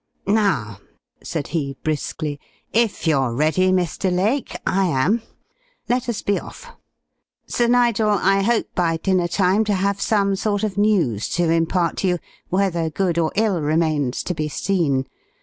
[0.25, 0.79] "Now,"
[1.23, 2.39] said he, briskly,
[2.73, 4.11] "if you're ready, Mr.
[4.11, 5.21] Lake, I am.
[5.87, 6.71] Let us be off.
[7.45, 11.97] Sir Nigel, I hope by dinner time to have some sort of news to impart
[11.97, 12.19] to you,
[12.49, 15.05] whether good or ill remains to be seen.